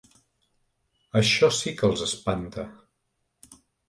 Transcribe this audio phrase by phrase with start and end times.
[1.19, 2.65] Això sí que els espanta.